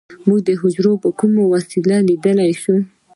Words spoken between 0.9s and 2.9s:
په کومه وسیله لیدلی شو